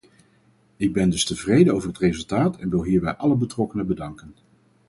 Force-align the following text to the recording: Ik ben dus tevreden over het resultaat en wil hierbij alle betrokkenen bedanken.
Ik 0.77 0.93
ben 0.93 1.09
dus 1.09 1.25
tevreden 1.25 1.73
over 1.73 1.87
het 1.87 1.97
resultaat 1.97 2.57
en 2.57 2.69
wil 2.69 2.83
hierbij 2.83 3.15
alle 3.15 3.35
betrokkenen 3.35 3.87
bedanken. 3.87 4.33